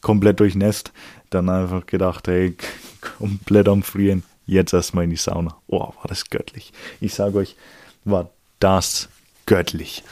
[0.00, 0.92] komplett durchnässt.
[1.30, 2.56] Dann einfach gedacht, hey,
[3.18, 4.22] komplett am Frieren.
[4.46, 5.56] Jetzt erstmal in die Sauna.
[5.66, 6.72] Oh, war das göttlich.
[7.00, 7.56] Ich sage euch,
[8.04, 9.08] war das
[9.44, 10.04] göttlich.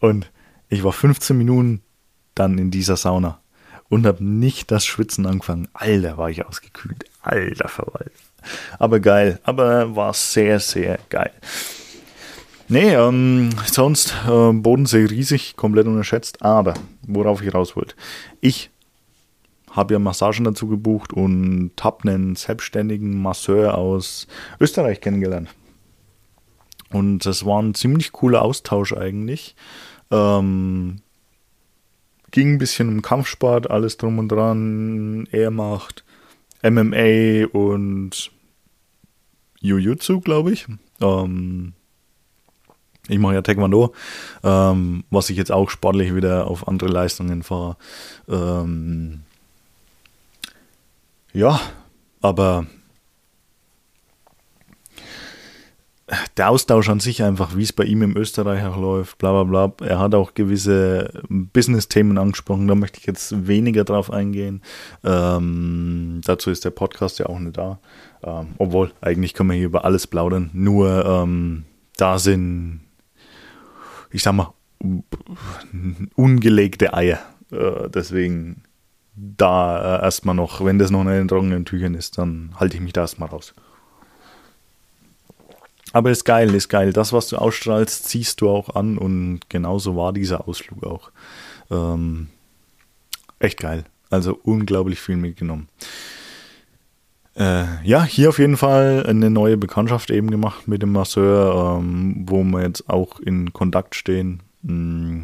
[0.00, 0.30] Und
[0.70, 1.82] ich war 15 Minuten
[2.34, 3.41] dann in dieser Sauna.
[3.92, 5.68] Und habe nicht das Schwitzen angefangen.
[5.74, 7.04] Alter, war ich ausgekühlt.
[7.20, 8.12] Alter Verwalt.
[8.78, 9.38] Aber geil.
[9.42, 11.30] Aber war sehr, sehr geil.
[12.68, 16.40] Nee, ähm, sonst äh, Bodensee riesig, komplett unterschätzt.
[16.40, 16.72] Aber
[17.06, 17.94] worauf ich raus wollte.
[18.40, 18.70] Ich
[19.70, 24.26] habe ja Massagen dazu gebucht und habe einen selbstständigen Masseur aus
[24.58, 25.50] Österreich kennengelernt.
[26.88, 29.54] Und das war ein ziemlich cooler Austausch eigentlich.
[30.10, 31.01] Ähm,
[32.32, 35.28] ging ein bisschen um Kampfsport, alles drum und dran.
[35.30, 36.04] Er macht
[36.62, 38.32] MMA und
[39.60, 40.66] Jiu-Jitsu, glaube ich.
[41.00, 41.74] Ähm,
[43.08, 43.94] ich mache ja Taekwondo,
[44.42, 47.76] ähm, was ich jetzt auch sportlich wieder auf andere Leistungen fahre.
[48.28, 49.20] Ähm,
[51.32, 51.60] ja,
[52.20, 52.66] aber
[56.36, 59.68] der Austausch an sich einfach, wie es bei ihm im Österreich auch läuft, bla bla
[59.68, 59.86] bla.
[59.86, 64.62] Er hat auch gewisse Business-Themen angesprochen, da möchte ich jetzt weniger drauf eingehen.
[65.04, 67.78] Ähm, dazu ist der Podcast ja auch nicht da.
[68.22, 70.50] Ähm, obwohl, eigentlich können wir hier über alles plaudern.
[70.52, 71.64] Nur ähm,
[71.96, 72.80] da sind,
[74.10, 74.52] ich sag mal,
[76.14, 77.20] ungelegte Eier.
[77.50, 78.62] Äh, deswegen
[79.14, 82.82] da äh, erstmal noch, wenn das noch in den trockenen Tüchern ist, dann halte ich
[82.82, 83.54] mich da erstmal raus.
[85.92, 86.92] Aber ist geil, ist geil.
[86.92, 91.10] Das, was du ausstrahlst, ziehst du auch an und genauso war dieser Ausflug auch.
[91.70, 92.28] Ähm,
[93.38, 93.84] echt geil.
[94.10, 95.68] Also unglaublich viel mitgenommen.
[97.34, 102.24] Äh, ja, hier auf jeden Fall eine neue Bekanntschaft eben gemacht mit dem Masseur, ähm,
[102.28, 104.42] wo wir jetzt auch in Kontakt stehen.
[104.62, 105.22] Mm.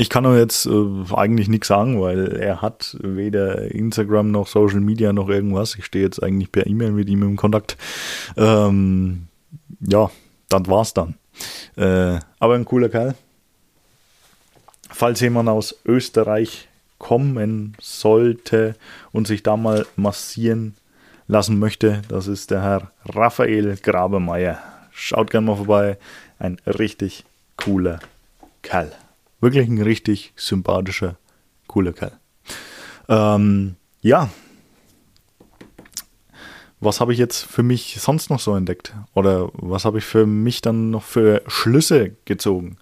[0.00, 4.80] Ich kann euch jetzt äh, eigentlich nichts sagen, weil er hat weder Instagram noch Social
[4.80, 5.74] Media noch irgendwas.
[5.74, 7.76] Ich stehe jetzt eigentlich per E-Mail mit ihm im Kontakt.
[8.36, 9.27] Ähm,
[9.80, 10.10] ja,
[10.48, 11.14] das war's dann.
[11.76, 13.14] Äh, aber ein cooler Kerl.
[14.90, 18.74] Falls jemand aus Österreich kommen sollte
[19.12, 20.74] und sich da mal massieren
[21.28, 24.58] lassen möchte, das ist der Herr Raphael Grabemeyer.
[24.90, 25.98] Schaut gerne mal vorbei.
[26.38, 27.24] Ein richtig
[27.56, 28.00] cooler
[28.62, 28.92] Kerl.
[29.40, 31.16] Wirklich ein richtig sympathischer,
[31.68, 32.18] cooler Kerl.
[33.08, 34.30] Ähm, ja,
[36.80, 38.94] was habe ich jetzt für mich sonst noch so entdeckt?
[39.14, 42.76] Oder was habe ich für mich dann noch für Schlüsse gezogen?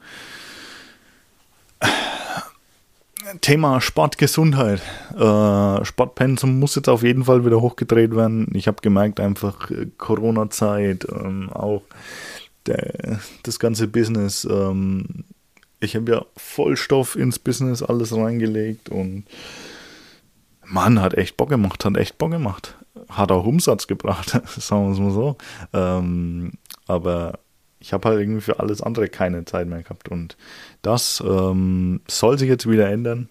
[3.41, 4.81] Thema Sportgesundheit.
[5.15, 8.49] Äh, Sportpensum muss jetzt auf jeden Fall wieder hochgedreht werden.
[8.55, 11.83] Ich habe gemerkt, einfach äh, Corona-Zeit, ähm, auch
[12.67, 14.47] der, das ganze Business.
[14.49, 15.25] Ähm,
[15.81, 19.25] ich habe ja Vollstoff ins Business alles reingelegt und
[20.65, 22.77] Mann, hat echt Bock gemacht, hat echt Bock gemacht
[23.09, 25.37] hat auch Umsatz gebracht, sagen wir es mal so.
[25.73, 26.53] Ähm,
[26.87, 27.39] aber
[27.79, 30.09] ich habe halt irgendwie für alles andere keine Zeit mehr gehabt.
[30.09, 30.37] Und
[30.83, 33.29] das ähm, soll sich jetzt wieder ändern.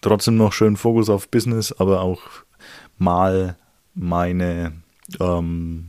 [0.00, 2.22] Trotzdem noch schön Fokus auf Business, aber auch
[2.98, 3.56] mal
[3.94, 4.72] meine,
[5.20, 5.88] ähm,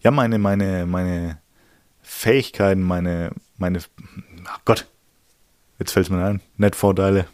[0.00, 1.40] ja, meine, meine, meine
[2.02, 3.80] Fähigkeiten, meine, meine,
[4.46, 4.86] ach Gott,
[5.78, 7.26] jetzt fällt es mir ein, Netvorteile,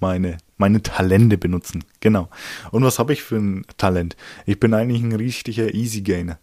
[0.00, 1.84] meine meine Talente benutzen.
[2.00, 2.28] Genau.
[2.70, 4.16] Und was habe ich für ein Talent?
[4.44, 6.38] Ich bin eigentlich ein richtiger Easy Gainer.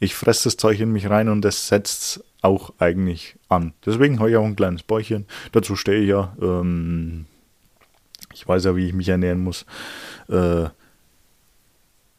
[0.00, 3.74] Ich fresse das Zeug in mich rein und das setzt auch eigentlich an.
[3.84, 5.26] Deswegen habe ich auch ein kleines Bäuchchen.
[5.52, 6.36] Dazu stehe ich ja.
[6.40, 7.26] Ähm,
[8.32, 9.66] ich weiß ja, wie ich mich ernähren muss.
[10.28, 10.68] Äh,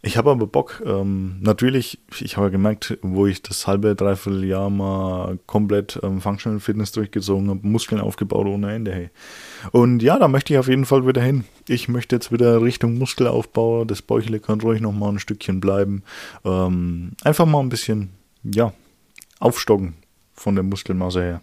[0.03, 0.81] ich habe aber Bock.
[0.85, 6.59] Ähm, natürlich, ich habe gemerkt, wo ich das halbe, dreiviertel Jahr mal komplett ähm, Functional
[6.59, 8.91] Fitness durchgezogen habe, Muskeln aufgebaut ohne Ende.
[8.91, 9.09] Hey.
[9.71, 11.43] Und ja, da möchte ich auf jeden Fall wieder hin.
[11.67, 13.85] Ich möchte jetzt wieder Richtung Muskelaufbau.
[13.85, 16.03] Das Bäuchle kann ruhig noch mal ein Stückchen bleiben.
[16.43, 18.09] Ähm, einfach mal ein bisschen,
[18.43, 18.73] ja,
[19.39, 19.93] aufstocken
[20.33, 21.41] von der Muskelmasse her.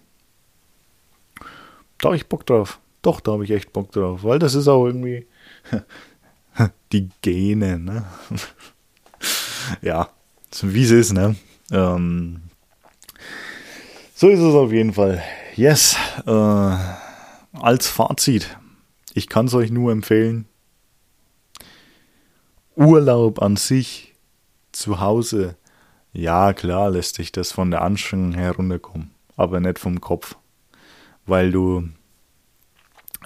[1.99, 2.81] Da habe ich Bock drauf.
[3.03, 5.27] Doch, da habe ich echt Bock drauf, weil das ist auch irgendwie
[6.93, 8.05] die Gene, ne?
[9.83, 10.09] ja,
[10.53, 11.37] so wie es ist, ne?
[11.71, 12.43] Ähm,
[14.15, 15.23] so ist es auf jeden Fall.
[15.55, 15.97] Yes.
[16.27, 16.31] Äh,
[17.53, 18.57] als Fazit,
[19.15, 20.47] ich kann es euch nur empfehlen.
[22.77, 24.15] Urlaub an sich
[24.73, 25.57] zu Hause,
[26.13, 30.37] ja klar lässt sich das von der Anstrengung herunterkommen, aber nicht vom Kopf,
[31.27, 31.89] weil du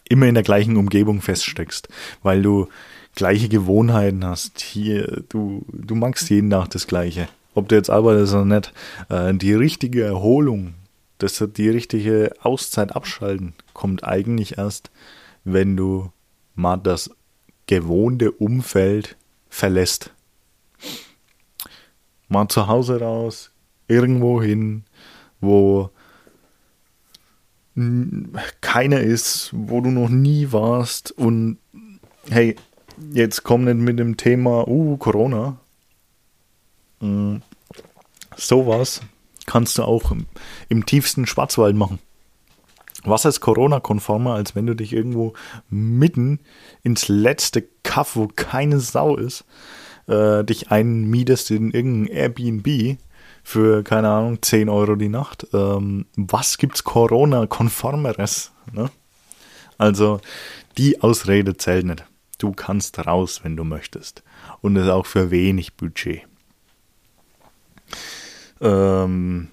[0.08, 1.88] immer in der gleichen Umgebung feststeckst,
[2.22, 2.68] weil du
[3.14, 4.61] gleiche Gewohnheiten hast.
[4.61, 7.29] Hier, du, du magst jeden Tag das Gleiche.
[7.55, 8.72] Ob du jetzt arbeitest oder nicht.
[9.09, 10.75] Äh, die richtige Erholung,
[11.18, 14.90] das, die richtige Auszeit abschalten, kommt eigentlich erst,
[15.44, 16.11] wenn du
[16.55, 17.11] mal das
[17.66, 19.16] gewohnte Umfeld
[19.48, 20.12] verlässt.
[22.29, 23.51] Mal zu Hause raus,
[23.88, 24.85] irgendwo hin,
[25.40, 25.90] wo
[28.61, 31.59] keiner ist, wo du noch nie warst und
[32.29, 32.57] hey,
[33.12, 35.59] jetzt komm nicht mit dem Thema, uh, Corona.
[37.00, 37.42] Mhm.
[38.37, 39.00] Sowas
[39.46, 40.26] kannst du auch im,
[40.68, 41.98] im tiefsten Schwarzwald machen.
[43.05, 45.33] Was ist Corona-konformer, als wenn du dich irgendwo
[45.68, 46.38] mitten
[46.83, 49.44] ins letzte Kaff, wo keine Sau ist,
[50.07, 52.98] äh, dich einmietest in irgendein Airbnb
[53.42, 55.48] für, keine Ahnung, 10 Euro die Nacht.
[55.52, 58.52] Ähm, was gibt's Corona-konformeres?
[58.72, 58.88] Ne?
[59.78, 60.20] Also,
[60.78, 62.05] die Ausrede zählt nicht.
[62.42, 64.24] Du kannst raus, wenn du möchtest.
[64.62, 66.22] Und das auch für wenig Budget.
[68.61, 69.48] Ähm,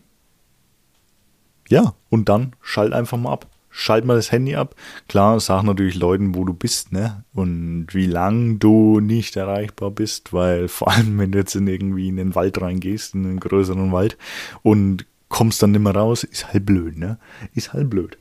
[1.68, 3.48] ja, und dann schalt einfach mal ab.
[3.70, 4.74] Schalt mal das Handy ab.
[5.08, 7.24] Klar, sag natürlich Leuten, wo du bist, ne?
[7.34, 12.08] Und wie lang du nicht erreichbar bist, weil vor allem, wenn du jetzt in irgendwie
[12.08, 14.18] in den Wald reingehst, in einen größeren Wald
[14.64, 17.20] und kommst dann nicht mehr raus, ist halt blöd, ne?
[17.54, 18.18] Ist halt blöd.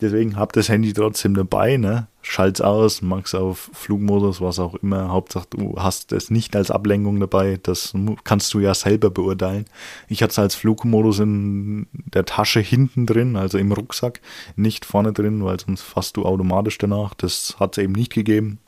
[0.00, 2.06] Deswegen hab das Handy trotzdem dabei, ne?
[2.20, 5.08] Schalt's aus, mach's auf Flugmodus, was auch immer.
[5.08, 7.58] Hauptsache, du hast es nicht als Ablenkung dabei.
[7.62, 9.64] Das kannst du ja selber beurteilen.
[10.08, 14.20] Ich hatte es als Flugmodus in der Tasche hinten drin, also im Rucksack,
[14.54, 17.14] nicht vorne drin, weil sonst fasst du automatisch danach.
[17.14, 18.58] Das hat es eben nicht gegeben.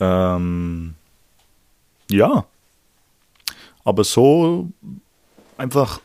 [0.00, 0.94] Ähm,
[2.10, 2.46] ja.
[3.84, 4.70] Aber so
[5.58, 6.00] einfach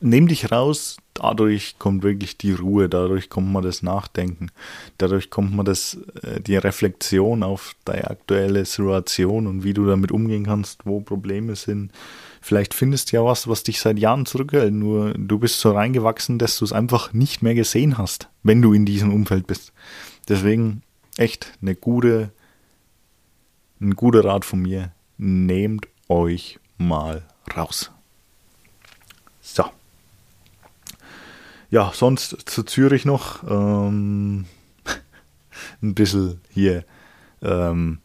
[0.00, 4.50] nimm dich raus, dadurch kommt wirklich die Ruhe, dadurch kommt man das Nachdenken,
[4.98, 10.12] dadurch kommt man das, äh, die Reflexion auf deine aktuelle Situation und wie du damit
[10.12, 11.92] umgehen kannst, wo Probleme sind.
[12.40, 16.38] Vielleicht findest du ja was, was dich seit Jahren zurückhält, nur du bist so reingewachsen,
[16.38, 19.72] dass du es einfach nicht mehr gesehen hast, wenn du in diesem Umfeld bist.
[20.28, 20.82] Deswegen
[21.16, 22.30] echt eine gute,
[23.80, 24.92] ein guter Rat von mir.
[25.16, 27.24] Nehmt euch mal
[27.56, 27.90] raus.
[29.40, 29.64] So
[31.70, 34.46] ja, sonst zu Zürich noch ähm,
[35.82, 36.84] ein bisschen hier
[37.42, 37.98] ähm,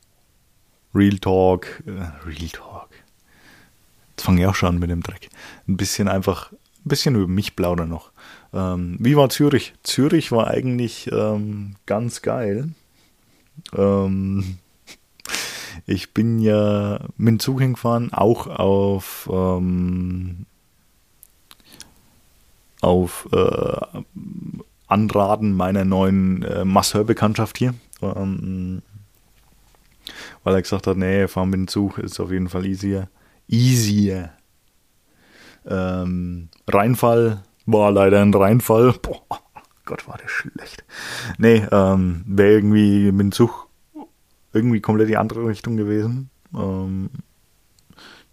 [0.93, 2.89] Real Talk, äh, Real Talk.
[4.11, 5.29] Jetzt fange ich auch schon an mit dem Dreck.
[5.67, 8.11] Ein bisschen einfach, ein bisschen über mich plaudern noch.
[8.53, 9.73] Ähm, wie war Zürich?
[9.83, 12.69] Zürich war eigentlich ähm, ganz geil.
[13.75, 14.57] Ähm,
[15.87, 20.45] ich bin ja mit dem Zug hingefahren, auch auf ähm,
[22.83, 24.01] auf äh,
[24.87, 27.73] Anraten meiner neuen äh, Masseurbekanntschaft hier.
[28.01, 28.81] Ähm,
[30.43, 33.09] weil er gesagt hat, nee, fahren mit dem Zug ist auf jeden Fall easier.
[33.47, 34.31] Easier.
[35.65, 38.93] Ähm, Reinfall war leider ein Reinfall.
[39.01, 39.21] Boah,
[39.85, 40.83] Gott, war der schlecht.
[41.37, 43.69] Nee, ähm, wäre irgendwie mit dem Zug
[44.51, 46.29] irgendwie komplett die andere Richtung gewesen.
[46.53, 47.09] Ähm,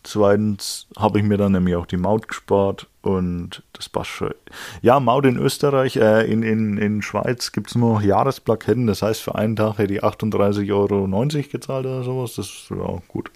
[0.03, 4.35] Zweitens habe ich mir dann nämlich auch die Maut gespart und das passt schon.
[4.81, 9.21] Ja, Maut in Österreich, äh, in, in, in Schweiz gibt es nur Jahresplaketten, das heißt
[9.21, 11.07] für einen Tag hätte ich 38,90 Euro
[11.51, 13.31] gezahlt oder sowas, das ist ja gut.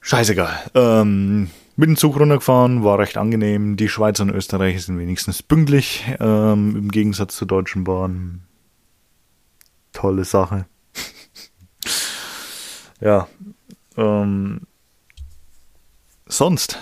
[0.00, 0.70] Scheißegal.
[0.74, 3.76] Ähm, mit dem Zug runtergefahren, war recht angenehm.
[3.76, 8.42] Die Schweiz und Österreich sind wenigstens pünktlich, ähm, im Gegensatz zur Deutschen Bahn.
[9.92, 10.66] Tolle Sache.
[13.00, 13.28] ja,
[13.96, 14.62] ähm,
[16.28, 16.78] sonst,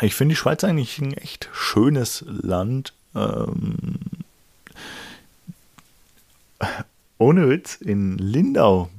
[0.00, 2.92] ich finde die Schweiz eigentlich ein echt schönes Land.
[3.14, 3.98] Ähm,
[7.18, 8.90] ohne Witz, in Lindau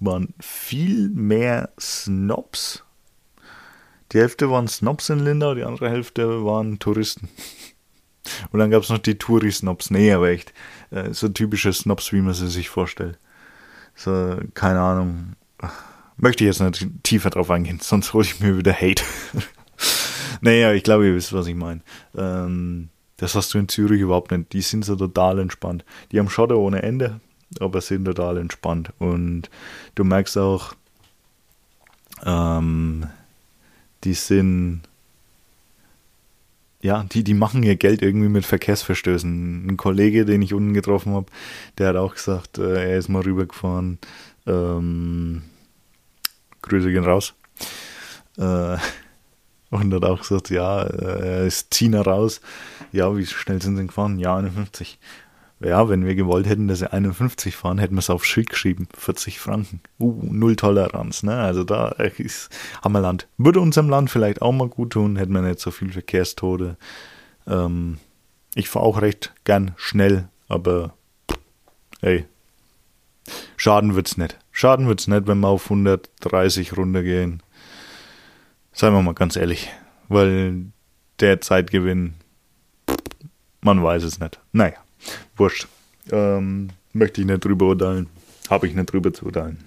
[0.00, 2.84] waren viel mehr Snobs.
[4.12, 7.28] Die Hälfte waren Snobs in Lindau, die andere Hälfte waren Touristen.
[8.50, 9.90] Und dann gab es noch die Touri-Snobs.
[9.90, 10.52] Nee, aber echt.
[10.90, 13.18] Äh, so typische Snobs, wie man sie sich vorstellt.
[13.94, 15.34] So, keine Ahnung.
[16.18, 19.04] Möchte ich jetzt nicht tiefer drauf eingehen, sonst hole ich mir wieder Hate.
[20.40, 21.80] naja, ich glaube, ihr wisst, was ich meine.
[22.16, 24.52] Ähm, das hast du in Zürich überhaupt nicht.
[24.52, 25.84] Die sind so total entspannt.
[26.10, 27.20] Die haben Schotter ohne Ende,
[27.60, 28.92] aber sind total entspannt.
[28.98, 29.48] Und
[29.94, 30.74] du merkst auch,
[32.26, 33.06] ähm,
[34.02, 34.82] die sind,
[36.80, 39.68] ja, die, die machen ihr Geld irgendwie mit Verkehrsverstößen.
[39.68, 41.26] Ein Kollege, den ich unten getroffen habe,
[41.78, 43.98] der hat auch gesagt, äh, er ist mal rübergefahren.
[44.46, 45.42] Ähm,
[46.68, 47.34] Grüße gehen raus.
[48.36, 48.76] Äh,
[49.70, 52.40] und hat auch gesagt, ja, äh, es ziehen raus.
[52.92, 54.18] Ja, wie schnell sind sie gefahren?
[54.18, 54.98] Ja, 51.
[55.60, 58.88] Ja, wenn wir gewollt hätten, dass sie 51 fahren, hätten wir es auf Schild geschrieben.
[58.96, 59.80] 40 Franken.
[59.98, 61.34] Uh, null Toleranz, ne?
[61.36, 62.50] Also da ist
[62.82, 63.26] Hammerland.
[63.38, 66.76] Würde unserem Land vielleicht auch mal gut tun, hätten wir nicht so viel Verkehrstode.
[67.46, 67.98] Ähm,
[68.54, 70.94] ich fahre auch recht gern schnell, aber
[72.02, 72.24] ey,
[73.56, 74.38] Schaden wird's nicht.
[74.52, 77.42] Schaden wird's nicht, wenn wir auf 130 runtergehen.
[78.72, 79.70] Seien wir mal ganz ehrlich.
[80.08, 80.66] Weil
[81.20, 82.14] der Zeitgewinn
[83.60, 84.38] Man weiß es nicht.
[84.52, 84.76] Naja,
[85.36, 85.66] wurscht.
[86.10, 88.08] Ähm, möchte ich nicht drüber urteilen.
[88.48, 89.58] Habe ich nicht drüber zu urteilen.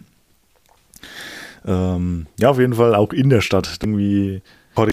[1.65, 3.77] Ähm, ja, auf jeden Fall auch in der Stadt.
[3.81, 4.41] Irgendwie,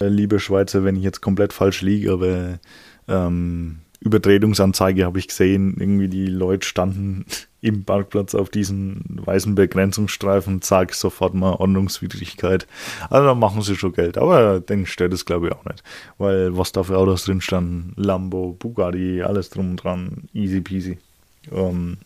[0.01, 2.59] liebe Schweizer, wenn ich jetzt komplett falsch liege, aber
[3.07, 5.77] ähm, Übertretungsanzeige habe ich gesehen.
[5.79, 7.25] Irgendwie die Leute standen
[7.61, 12.67] im Parkplatz auf diesen weißen Begrenzungsstreifen, zack, sofort mal Ordnungswidrigkeit.
[13.11, 14.17] Also da machen sie schon Geld.
[14.17, 15.83] Aber den stört es glaube ich auch nicht.
[16.19, 20.99] Weil was da für Autos drin standen, Lambo, Bugatti, alles drum und dran, easy peasy.
[21.51, 21.99] Ähm,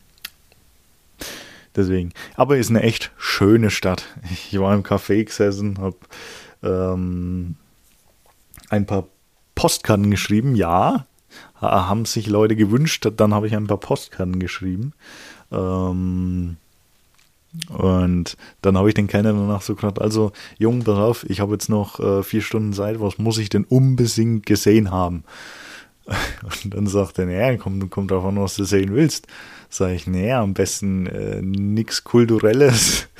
[1.76, 2.12] deswegen.
[2.36, 4.06] Aber ist eine echt schöne Stadt.
[4.30, 5.96] Ich war im Café gesessen, habe
[6.62, 7.56] ähm,
[8.70, 9.06] ein paar
[9.54, 10.54] Postkarten geschrieben.
[10.54, 11.06] Ja,
[11.60, 13.06] haben sich Leute gewünscht.
[13.16, 14.94] Dann habe ich ein paar Postkarten geschrieben.
[15.52, 16.56] Ähm,
[17.68, 21.52] und dann habe ich den Kellner danach so gesagt, also Jung, pass auf, ich habe
[21.52, 25.24] jetzt noch äh, vier Stunden Zeit, was muss ich denn unbedingt gesehen haben?
[26.42, 29.26] Und dann sagt er, naja, kommt, kommt drauf an, was du sehen willst.
[29.68, 33.08] Sag ich, naja, am besten äh, nichts Kulturelles.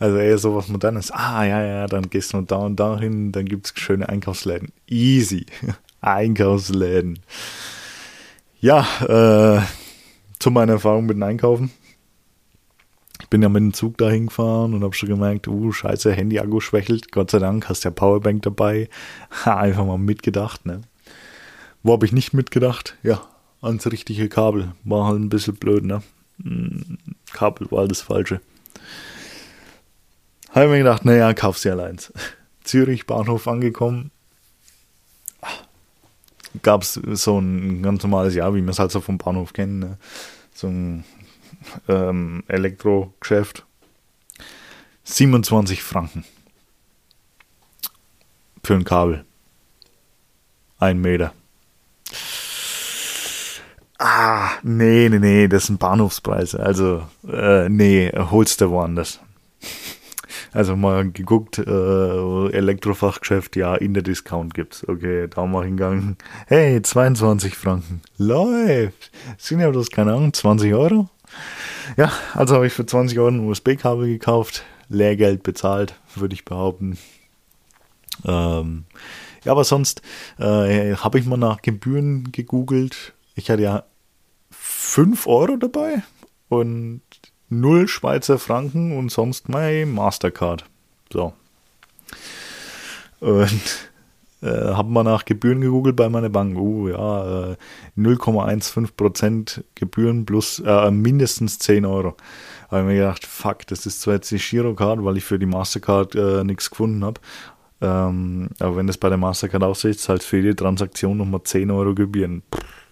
[0.00, 1.10] Also eher so was Modernes.
[1.10, 4.70] Ah, ja, ja, dann gehst du da und da hin, dann gibt es schöne Einkaufsläden.
[4.86, 5.46] Easy.
[6.02, 7.20] Einkaufsläden.
[8.60, 9.62] Ja, äh,
[10.46, 11.72] zu meiner Erfahrung mit dem Einkaufen.
[13.20, 16.60] Ich bin ja mit dem Zug dahin gefahren und habe schon gemerkt, uh, scheiße, Handy-Akku
[16.60, 17.10] schwächelt.
[17.10, 18.88] Gott sei Dank hast ja Powerbank dabei.
[19.44, 20.82] Ha, einfach mal mitgedacht, ne?
[21.82, 22.96] Wo habe ich nicht mitgedacht?
[23.02, 23.22] Ja,
[23.60, 24.70] ans richtige Kabel.
[24.84, 26.04] War halt ein bisschen blöd, ne?
[26.40, 26.98] Hm,
[27.32, 28.40] Kabel war das Falsche.
[30.50, 31.96] Habe mir gedacht, naja, kauf sie allein.
[32.62, 34.12] Zürich, Bahnhof angekommen.
[36.62, 39.80] Gab es so ein ganz normales, ja, wie man es halt so vom Bahnhof kennt,
[39.80, 39.98] ne?
[40.64, 41.04] Ein
[41.88, 43.66] ähm, Elektrogeschäft.
[45.04, 46.24] 27 Franken.
[48.64, 49.24] Für ein Kabel.
[50.78, 51.32] Ein Meter.
[53.98, 56.60] Ah, nee, nee, nee, das sind Bahnhofspreise.
[56.60, 59.20] Also, äh, nee, holst du woanders.
[60.56, 64.88] Also mal geguckt, äh, Elektrofachgeschäft, ja, in der Discount gibt's.
[64.88, 66.16] Okay, da mal hingegangen.
[66.46, 68.00] Hey, 22 Franken.
[68.16, 69.10] Läuft.
[69.36, 71.10] Sind ja bloß, keine Ahnung, 20 Euro.
[71.98, 74.64] Ja, also habe ich für 20 Euro ein USB-Kabel gekauft.
[74.88, 76.96] Lehrgeld bezahlt, würde ich behaupten.
[78.24, 78.84] Ähm,
[79.44, 80.00] ja, aber sonst
[80.38, 83.12] äh, habe ich mal nach Gebühren gegoogelt.
[83.34, 83.84] Ich hatte ja
[84.52, 86.02] 5 Euro dabei
[86.48, 87.02] und
[87.48, 90.64] 0 Schweizer Franken und sonst mein Mastercard.
[91.12, 91.32] So.
[93.20, 93.90] Und
[94.42, 96.56] äh, habe mal nach Gebühren gegoogelt bei meiner Bank.
[96.56, 97.56] Uh, ja, äh,
[97.96, 102.16] 0,15% Gebühren plus äh, mindestens 10 Euro.
[102.68, 105.46] Habe ich mir gedacht, fuck, das ist zwar jetzt die Girocard, weil ich für die
[105.46, 107.20] Mastercard äh, nichts gefunden habe.
[107.80, 111.94] Ähm, aber wenn das bei der Mastercard aussieht, halt für jede Transaktion nochmal 10 Euro
[111.94, 112.42] Gebühren.
[112.54, 112.85] Pff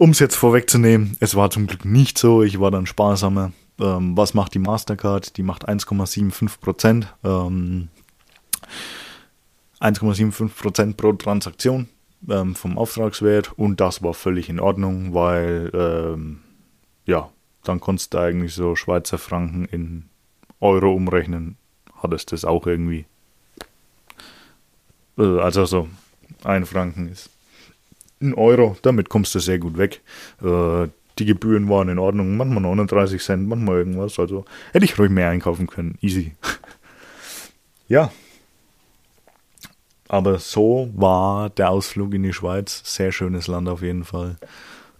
[0.00, 2.42] um es jetzt vorwegzunehmen, es war zum Glück nicht so.
[2.42, 3.52] Ich war dann sparsamer.
[3.78, 5.36] Ähm, was macht die Mastercard?
[5.36, 7.14] Die macht 1,75 Prozent.
[7.22, 7.88] Ähm,
[9.78, 11.86] 1,75 Prozent pro Transaktion
[12.30, 16.40] ähm, vom Auftragswert und das war völlig in Ordnung, weil ähm,
[17.04, 17.28] ja,
[17.64, 20.08] dann konntest du eigentlich so Schweizer Franken in
[20.60, 21.58] Euro umrechnen.
[22.02, 23.04] Hattest das auch irgendwie.
[25.18, 25.88] Äh, also so,
[26.42, 27.28] ein Franken ist
[28.20, 30.02] ein Euro, damit kommst du sehr gut weg.
[30.42, 34.18] Äh, die Gebühren waren in Ordnung, manchmal 39 Cent, manchmal irgendwas.
[34.18, 35.98] Also hätte ich ruhig mehr einkaufen können.
[36.00, 36.34] Easy.
[37.88, 38.10] ja.
[40.08, 42.82] Aber so war der Ausflug in die Schweiz.
[42.84, 44.38] Sehr schönes Land auf jeden Fall.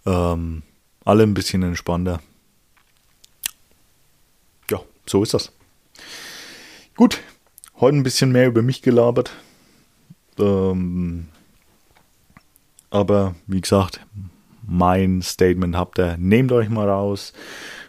[0.05, 0.63] Ähm,
[1.03, 2.21] alle ein bisschen entspannter.
[4.69, 5.51] Ja, so ist das.
[6.95, 7.19] Gut,
[7.79, 9.31] heute ein bisschen mehr über mich gelabert.
[10.37, 11.27] Ähm,
[12.91, 13.99] aber wie gesagt,
[14.67, 16.17] mein Statement habt ihr.
[16.19, 17.33] Nehmt euch mal raus,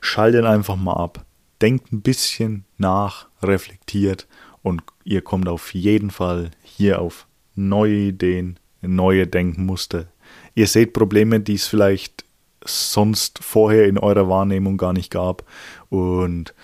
[0.00, 1.26] schaltet einfach mal ab,
[1.61, 4.26] denkt ein bisschen nach, reflektiert
[4.62, 10.07] und ihr kommt auf jeden Fall hier auf neue Ideen, neue Denkmuster.
[10.55, 12.24] Ihr seht Probleme, die es vielleicht
[12.64, 15.44] sonst vorher in eurer Wahrnehmung gar nicht gab
[15.90, 16.55] und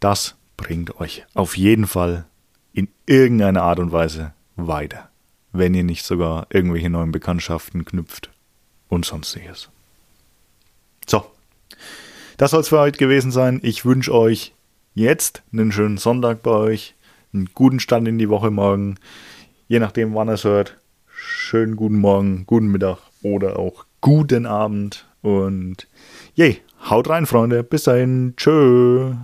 [0.00, 2.26] das bringt euch auf jeden Fall
[2.72, 5.08] in irgendeiner Art und Weise weiter
[5.58, 8.30] wenn ihr nicht sogar irgendwelche neuen Bekanntschaften knüpft
[8.88, 9.70] und sonstiges.
[11.06, 11.24] So,
[12.36, 13.60] das soll es für heute gewesen sein.
[13.62, 14.54] Ich wünsche euch
[14.94, 16.94] jetzt einen schönen Sonntag bei euch,
[17.32, 18.96] einen guten Stand in die Woche morgen,
[19.68, 20.78] je nachdem, wann es hört.
[21.08, 25.88] Schönen guten Morgen, guten Mittag oder auch guten Abend und
[26.34, 26.56] je,
[26.88, 27.62] haut rein, Freunde.
[27.62, 29.14] Bis dahin, tschö.